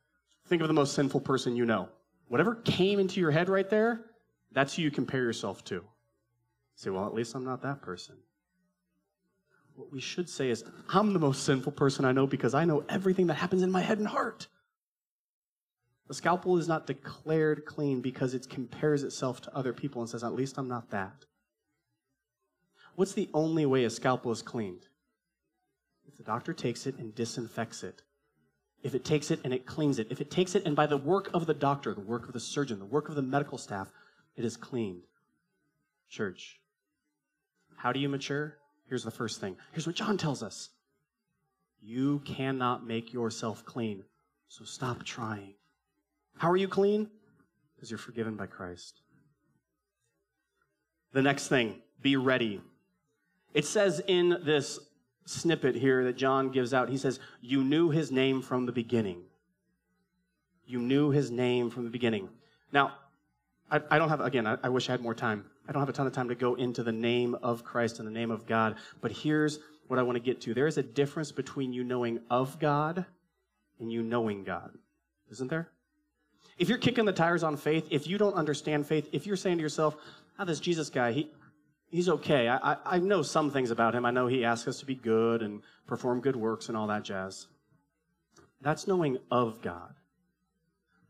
[0.46, 1.88] Think of the most sinful person you know.
[2.28, 4.04] Whatever came into your head right there,
[4.52, 5.84] that's who you compare yourself to.
[6.74, 8.16] Say, well, at least I'm not that person.
[9.74, 12.84] What we should say is, I'm the most sinful person I know because I know
[12.88, 14.48] everything that happens in my head and heart.
[16.08, 20.24] The scalpel is not declared clean because it compares itself to other people and says,
[20.24, 21.26] at least I'm not that.
[22.94, 24.86] What's the only way a scalpel is cleaned?
[26.06, 28.02] If the doctor takes it and disinfects it.
[28.82, 30.08] If it takes it and it cleans it.
[30.10, 32.40] If it takes it and by the work of the doctor, the work of the
[32.40, 33.88] surgeon, the work of the medical staff,
[34.34, 35.02] it is cleaned.
[36.08, 36.58] Church,
[37.76, 38.56] how do you mature?
[38.88, 39.56] Here's the first thing.
[39.72, 40.70] Here's what John tells us
[41.82, 44.04] You cannot make yourself clean,
[44.48, 45.54] so stop trying.
[46.38, 47.08] How are you clean?
[47.74, 49.02] Because you're forgiven by Christ.
[51.12, 52.60] The next thing, be ready.
[53.54, 54.78] It says in this
[55.26, 59.22] snippet here that John gives out, he says, You knew his name from the beginning.
[60.66, 62.28] You knew his name from the beginning.
[62.72, 62.92] Now,
[63.70, 65.44] I, I don't have, again, I, I wish I had more time.
[65.68, 68.08] I don't have a ton of time to go into the name of Christ and
[68.08, 70.54] the name of God, but here's what I want to get to.
[70.54, 73.04] There is a difference between you knowing of God
[73.80, 74.70] and you knowing God,
[75.30, 75.68] isn't there?
[76.58, 79.58] If you're kicking the tires on faith, if you don't understand faith, if you're saying
[79.58, 79.96] to yourself,
[80.38, 81.30] oh, this Jesus guy, he,
[81.90, 82.48] he's okay.
[82.48, 84.04] I, I, I know some things about him.
[84.04, 87.04] I know he asks us to be good and perform good works and all that
[87.04, 87.46] jazz.
[88.60, 89.94] That's knowing of God.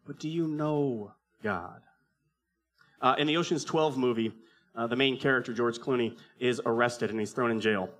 [0.06, 1.12] But do you know
[1.42, 1.80] God?
[3.00, 4.32] Uh, in the Ocean's 12 movie,
[4.74, 7.90] uh, the main character, George Clooney, is arrested and he's thrown in jail.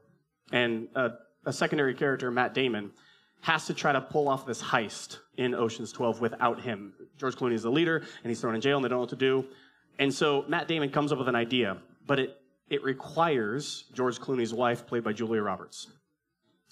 [0.52, 1.10] And uh,
[1.44, 2.90] a secondary character, Matt Damon,
[3.40, 6.92] has to try to pull off this heist in Ocean's 12 without him.
[7.16, 9.10] George Clooney is the leader, and he's thrown in jail, and they don't know what
[9.10, 9.44] to do.
[9.98, 14.54] And so Matt Damon comes up with an idea, but it, it requires George Clooney's
[14.54, 15.88] wife, played by Julia Roberts.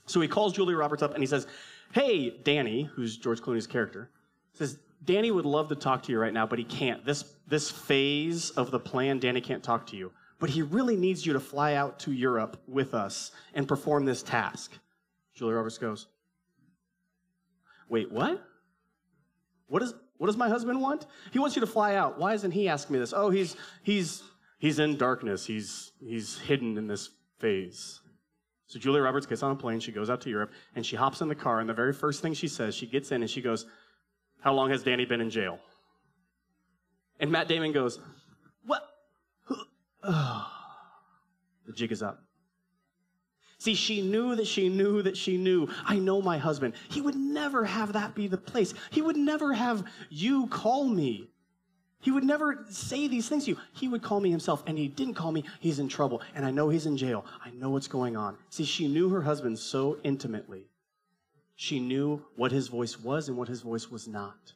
[0.07, 1.46] So he calls Julia Roberts up and he says,
[1.92, 4.11] Hey, Danny, who's George Clooney's character,
[4.52, 7.05] says, Danny would love to talk to you right now, but he can't.
[7.05, 10.12] This, this phase of the plan, Danny can't talk to you.
[10.38, 14.22] But he really needs you to fly out to Europe with us and perform this
[14.22, 14.72] task.
[15.35, 16.07] Julia Roberts goes,
[17.88, 18.42] Wait, what?
[19.68, 21.07] What, is, what does my husband want?
[21.33, 22.18] He wants you to fly out.
[22.18, 23.12] Why isn't he asking me this?
[23.12, 24.22] Oh, he's, he's,
[24.59, 25.44] he's in darkness.
[25.46, 28.01] He's, he's hidden in this phase.
[28.66, 29.81] So Julia Roberts gets on a plane.
[29.81, 31.61] She goes out to Europe and she hops in the car.
[31.61, 33.66] And the very first thing she says, she gets in and she goes,
[34.40, 35.61] How long has Danny been in jail?
[37.20, 38.01] And Matt Damon goes,
[38.64, 38.83] What?
[41.66, 42.25] The jig is up.
[43.66, 46.74] See, she knew that she knew that she knew, I know my husband.
[46.88, 48.72] He would never have that be the place.
[48.92, 51.31] He would never have you call me.
[51.98, 53.59] He would never say these things to you.
[53.72, 55.42] He would call me himself, and he didn't call me.
[55.59, 57.26] He's in trouble, and I know he's in jail.
[57.44, 58.37] I know what's going on.
[58.50, 60.68] See, she knew her husband so intimately.
[61.57, 64.52] She knew what his voice was and what his voice was not.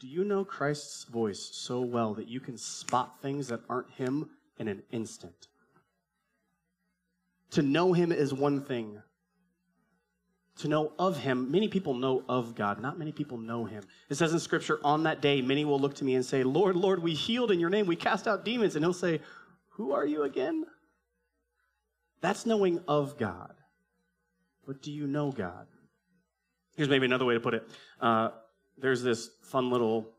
[0.00, 4.30] Do you know Christ's voice so well that you can spot things that aren't him
[4.58, 5.46] in an instant?
[7.52, 9.00] To know him is one thing,
[10.58, 11.50] to know of him.
[11.50, 13.84] Many people know of God, not many people know him.
[14.08, 16.76] It says in scripture, on that day, many will look to me and say, Lord,
[16.76, 18.74] Lord, we healed in your name, we cast out demons.
[18.74, 19.20] And he'll say,
[19.70, 20.66] Who are you again?
[22.20, 23.54] That's knowing of God.
[24.66, 25.66] But do you know God?
[26.76, 27.68] Here's maybe another way to put it.
[28.00, 28.30] Uh,
[28.76, 30.10] there's this fun little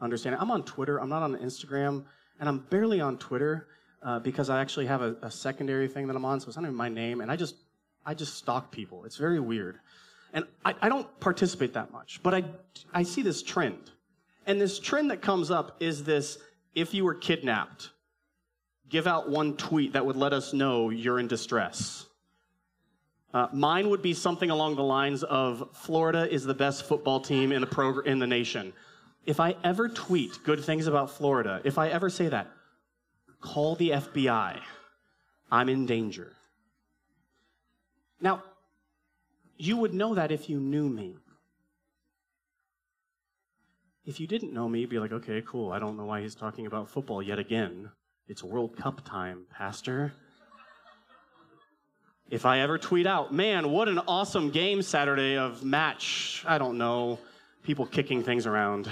[0.00, 0.40] understanding.
[0.40, 2.04] I'm on Twitter, I'm not on Instagram,
[2.38, 3.68] and I'm barely on Twitter
[4.06, 6.62] uh, because I actually have a, a secondary thing that I'm on, so it's not
[6.62, 7.56] even my name, and I just
[8.06, 9.04] I just stalk people.
[9.04, 9.80] It's very weird.
[10.32, 12.44] And I, I don't participate that much, but I,
[12.94, 13.90] I see this trend.
[14.46, 16.38] And this trend that comes up is this
[16.74, 17.90] if you were kidnapped,
[18.88, 22.06] give out one tweet that would let us know you're in distress.
[23.34, 27.50] Uh, mine would be something along the lines of Florida is the best football team
[27.50, 28.72] in the, progr- in the nation.
[29.24, 32.46] If I ever tweet good things about Florida, if I ever say that,
[33.40, 34.60] call the FBI.
[35.50, 36.32] I'm in danger.
[38.20, 38.42] Now,
[39.56, 41.16] you would know that if you knew me.
[44.04, 45.72] If you didn't know me, you'd be like, okay, cool.
[45.72, 47.90] I don't know why he's talking about football yet again.
[48.28, 50.12] It's World Cup time, Pastor.
[52.28, 56.76] If I ever tweet out, man, what an awesome game Saturday of match, I don't
[56.76, 57.20] know,
[57.62, 58.90] people kicking things around,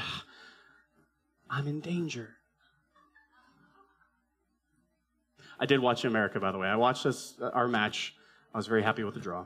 [1.50, 2.36] I'm in danger.
[5.58, 6.68] I did watch America, by the way.
[6.68, 8.14] I watched this, uh, our match
[8.54, 9.44] I was very happy with the draw.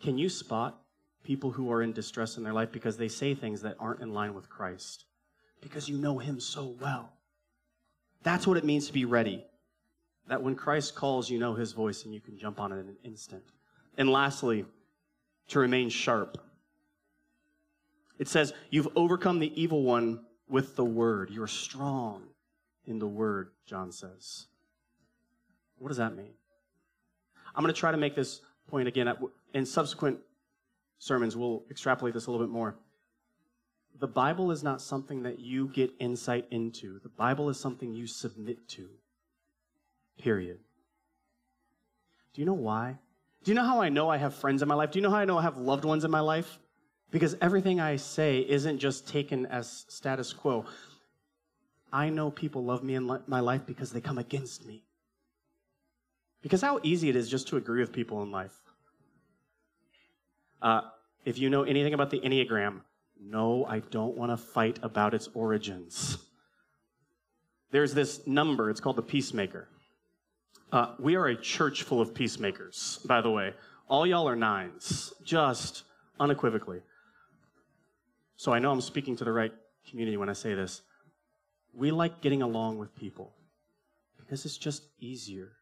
[0.00, 0.80] Can you spot
[1.24, 4.14] people who are in distress in their life because they say things that aren't in
[4.14, 5.06] line with Christ?
[5.60, 7.12] Because you know Him so well.
[8.22, 9.44] That's what it means to be ready.
[10.28, 12.88] That when Christ calls, you know His voice and you can jump on it in
[12.88, 13.42] an instant.
[13.98, 14.64] And lastly,
[15.48, 16.38] to remain sharp.
[18.18, 21.30] It says, You've overcome the evil one with the word.
[21.30, 22.28] You're strong
[22.86, 24.46] in the word, John says.
[25.78, 26.34] What does that mean?
[27.54, 29.12] I'm going to try to make this point again.
[29.52, 30.18] In subsequent
[30.98, 32.76] sermons, we'll extrapolate this a little bit more.
[34.00, 38.06] The Bible is not something that you get insight into, the Bible is something you
[38.06, 38.88] submit to.
[40.18, 40.58] Period.
[42.32, 42.98] Do you know why?
[43.44, 44.90] Do you know how I know I have friends in my life?
[44.90, 46.58] Do you know how I know I have loved ones in my life?
[47.10, 50.64] Because everything I say isn't just taken as status quo.
[51.94, 54.82] I know people love me in my life because they come against me.
[56.42, 58.58] Because how easy it is just to agree with people in life.
[60.60, 60.80] Uh,
[61.24, 62.80] if you know anything about the Enneagram,
[63.20, 66.18] no, I don't want to fight about its origins.
[67.70, 69.68] There's this number, it's called the peacemaker.
[70.72, 73.54] Uh, we are a church full of peacemakers, by the way.
[73.88, 75.84] All y'all are nines, just
[76.18, 76.80] unequivocally.
[78.36, 79.52] So I know I'm speaking to the right
[79.88, 80.82] community when I say this.
[81.76, 83.32] We like getting along with people
[84.18, 85.52] because it's just easier.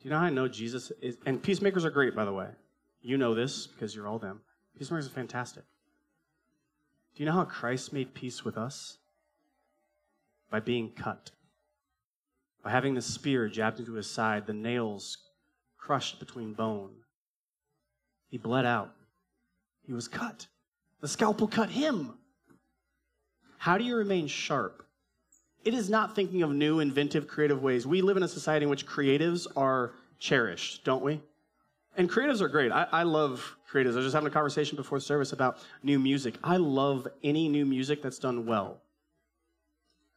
[0.00, 1.16] Do you know how I know Jesus is?
[1.26, 2.48] And peacemakers are great, by the way.
[3.00, 4.40] You know this because you're all them.
[4.78, 5.64] Peacemakers are fantastic.
[7.14, 8.98] Do you know how Christ made peace with us?
[10.50, 11.30] By being cut.
[12.62, 15.18] By having the spear jabbed into his side, the nails
[15.76, 16.92] crushed between bone.
[18.30, 18.94] He bled out.
[19.86, 20.46] He was cut.
[21.00, 22.14] The scalpel cut him.
[23.64, 24.84] How do you remain sharp
[25.64, 27.86] it is not thinking of new, inventive, creative ways.
[27.86, 31.22] We live in a society in which creatives are cherished, don't we?
[31.96, 32.70] And creatives are great.
[32.70, 33.94] I, I love creatives.
[33.94, 36.34] I was just having a conversation before service about new music.
[36.44, 38.82] I love any new music that's done well.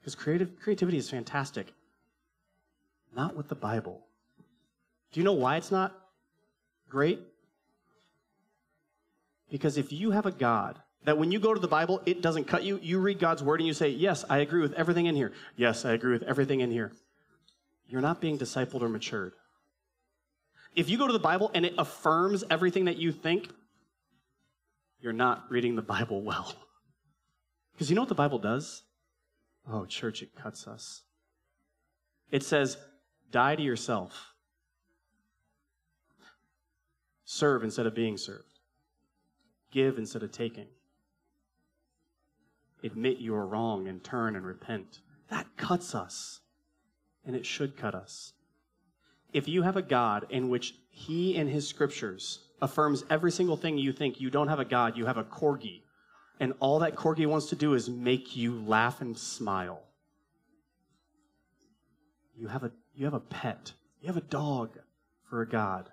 [0.02, 1.74] Because creative creativity is fantastic.
[3.16, 4.02] Not with the Bible.
[5.14, 5.96] Do you know why it's not
[6.90, 7.22] great?
[9.50, 12.46] Because if you have a God that when you go to the Bible, it doesn't
[12.46, 12.80] cut you.
[12.82, 15.32] You read God's word and you say, Yes, I agree with everything in here.
[15.56, 16.92] Yes, I agree with everything in here.
[17.88, 19.34] You're not being discipled or matured.
[20.76, 23.50] If you go to the Bible and it affirms everything that you think,
[25.00, 26.54] you're not reading the Bible well.
[27.74, 28.82] Because you know what the Bible does?
[29.72, 31.04] Oh, church, it cuts us.
[32.32, 32.76] It says,
[33.30, 34.34] die to yourself.
[37.24, 38.60] Serve instead of being served.
[39.72, 40.66] Give instead of taking
[42.84, 45.00] admit you are wrong and turn and repent.
[45.30, 46.42] That cuts us,
[47.26, 48.34] and it should cut us.
[49.34, 53.78] If you have a God in which He in His scriptures affirms every single thing
[53.78, 55.82] you think, you don't have a God, you have a corgi.
[56.40, 59.82] And all that corgi wants to do is make you laugh and smile.
[62.36, 64.78] You have a, you have a pet, you have a dog
[65.30, 65.90] for a God.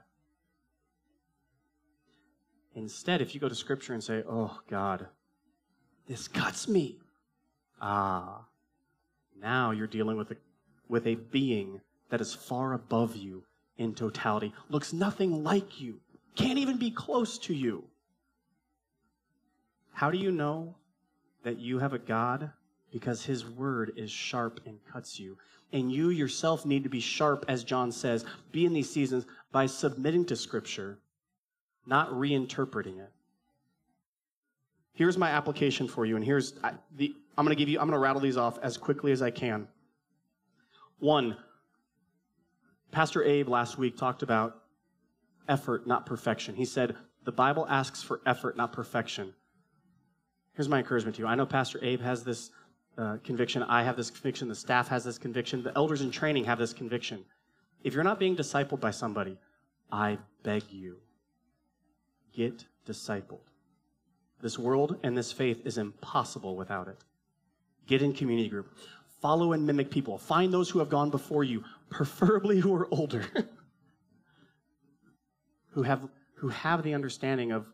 [2.74, 5.06] Instead, if you go to Scripture and say, Oh, God,
[6.08, 6.98] this cuts me.
[7.80, 8.44] Ah,
[9.40, 10.36] now you're dealing with a,
[10.88, 11.80] with a being
[12.10, 13.44] that is far above you
[13.78, 16.00] in totality, looks nothing like you,
[16.36, 17.84] can't even be close to you.
[19.92, 20.74] How do you know
[21.44, 22.50] that you have a God?
[22.92, 25.36] Because his word is sharp and cuts you.
[25.72, 29.66] And you yourself need to be sharp, as John says, be in these seasons by
[29.66, 30.98] submitting to Scripture,
[31.86, 33.10] not reinterpreting it.
[34.94, 36.52] Here's my application for you, and here's
[36.96, 39.22] the I'm going to give you I'm going to rattle these off as quickly as
[39.22, 39.66] I can.
[41.00, 41.36] One,
[42.92, 44.62] Pastor Abe last week talked about
[45.48, 46.54] effort, not perfection.
[46.54, 49.34] He said the Bible asks for effort, not perfection.
[50.52, 51.28] Here's my encouragement to you.
[51.28, 52.52] I know Pastor Abe has this
[52.96, 53.64] uh, conviction.
[53.64, 54.46] I have this conviction.
[54.46, 55.64] The staff has this conviction.
[55.64, 57.24] The elders in training have this conviction.
[57.82, 59.36] If you're not being discipled by somebody,
[59.90, 60.98] I beg you,
[62.32, 63.40] get discipled.
[64.40, 66.98] This world and this faith is impossible without it.
[67.86, 68.76] Get in community group.
[69.20, 70.18] Follow and mimic people.
[70.18, 73.24] Find those who have gone before you, preferably who are older,
[75.70, 77.66] who have who have the understanding of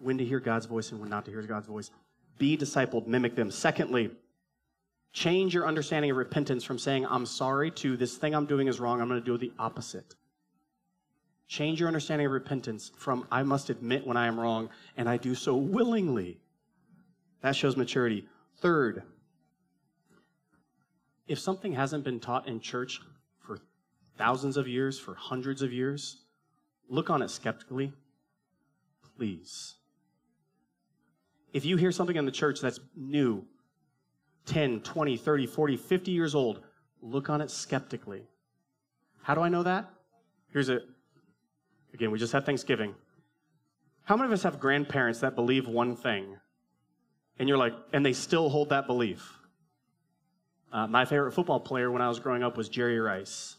[0.00, 1.90] when to hear God's voice and when not to hear God's voice.
[2.38, 3.50] Be discipled, mimic them.
[3.50, 4.10] Secondly,
[5.12, 8.80] change your understanding of repentance from saying, I'm sorry, to this thing I'm doing is
[8.80, 10.16] wrong, I'm going to do the opposite.
[11.46, 15.16] Change your understanding of repentance from, I must admit when I am wrong, and I
[15.16, 16.40] do so willingly.
[17.42, 18.26] That shows maturity.
[18.58, 19.02] Third,
[21.26, 23.00] if something hasn't been taught in church
[23.38, 23.58] for
[24.16, 26.22] thousands of years, for hundreds of years,
[26.88, 27.92] look on it skeptically.
[29.16, 29.74] Please.
[31.52, 33.44] If you hear something in the church that's new,
[34.46, 36.62] 10, 20, 30, 40, 50 years old,
[37.00, 38.22] look on it skeptically.
[39.22, 39.90] How do I know that?
[40.50, 40.80] Here's a,
[41.94, 42.94] again, we just had Thanksgiving.
[44.02, 46.36] How many of us have grandparents that believe one thing?
[47.38, 49.38] And you're like, and they still hold that belief?
[50.72, 53.56] Uh, my favorite football player when I was growing up was Jerry Rice.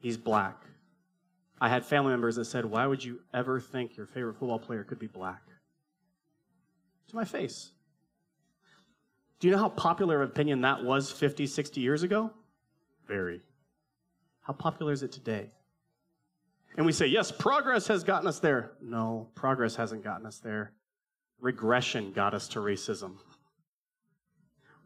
[0.00, 0.56] He's black.
[1.60, 4.84] I had family members that said, Why would you ever think your favorite football player
[4.84, 5.42] could be black?
[7.08, 7.70] To my face.
[9.40, 12.30] Do you know how popular of opinion that was 50, 60 years ago?
[13.06, 13.40] Very.
[14.42, 15.50] How popular is it today?
[16.80, 18.70] And we say, yes, progress has gotten us there.
[18.80, 20.72] No, progress hasn't gotten us there.
[21.38, 23.16] Regression got us to racism.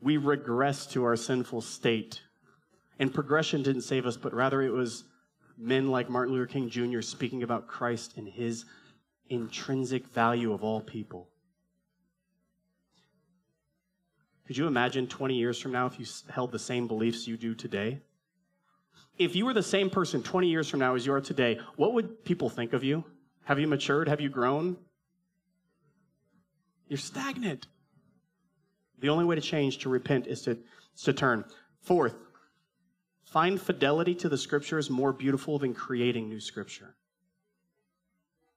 [0.01, 2.20] We regress to our sinful state.
[2.99, 5.05] And progression didn't save us, but rather it was
[5.57, 7.01] men like Martin Luther King Jr.
[7.01, 8.64] speaking about Christ and his
[9.28, 11.28] intrinsic value of all people.
[14.49, 17.55] Could you imagine 20 years from now if you held the same beliefs you do
[17.55, 18.01] today?
[19.18, 21.92] If you were the same person 20 years from now as you are today, what
[21.95, 23.05] would people think of you?
[23.45, 24.09] Have you matured?
[24.09, 24.76] Have you grown?
[26.88, 27.66] You're stagnant.
[29.01, 30.53] The only way to change, to repent, is to,
[30.97, 31.45] is to turn.
[31.82, 32.14] Fourth,
[33.24, 36.95] find fidelity to the scriptures more beautiful than creating new scripture.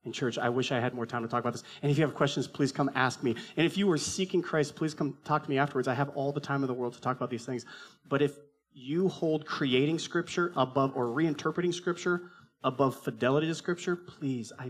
[0.06, 1.64] In church, I wish I had more time to talk about this.
[1.82, 3.36] And if you have questions, please come ask me.
[3.58, 5.88] And if you are seeking Christ, please come talk to me afterwards.
[5.90, 7.66] I have all the time in the world to talk about these things.
[8.08, 8.38] But if
[8.78, 12.30] you hold creating scripture above or reinterpreting scripture
[12.64, 14.70] above fidelity to scripture, please, I,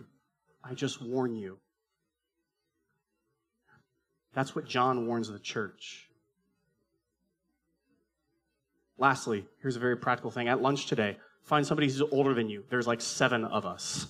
[0.63, 1.57] I just warn you.
[4.33, 6.07] That's what John warns the church.
[8.97, 10.47] Lastly, here's a very practical thing.
[10.47, 12.63] At lunch today, find somebody who's older than you.
[12.69, 14.07] There's like seven of us.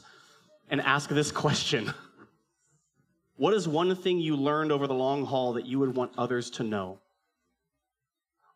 [0.69, 1.91] And ask this question
[3.35, 6.51] What is one thing you learned over the long haul that you would want others
[6.51, 6.99] to know?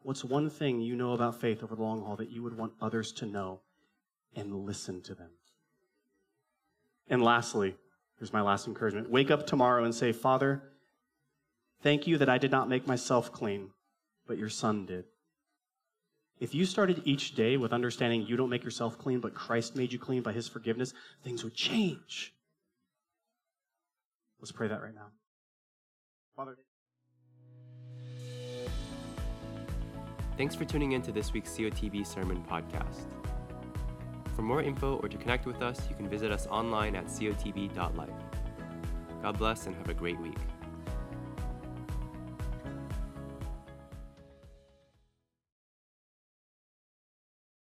[0.03, 2.73] What's one thing you know about faith over the long haul that you would want
[2.81, 3.61] others to know
[4.35, 5.29] and listen to them?
[7.07, 7.75] And lastly,
[8.17, 10.63] here's my last encouragement wake up tomorrow and say, Father,
[11.83, 13.69] thank you that I did not make myself clean,
[14.27, 15.05] but your son did.
[16.39, 19.93] If you started each day with understanding you don't make yourself clean, but Christ made
[19.93, 20.93] you clean by his forgiveness,
[21.23, 22.33] things would change.
[24.39, 25.11] Let's pray that right now.
[26.35, 26.57] Father,
[30.41, 33.05] Thanks for tuning in to this week's COTB Sermon Podcast.
[34.35, 38.09] For more info or to connect with us, you can visit us online at cotb.life.
[39.21, 40.39] God bless and have a great week.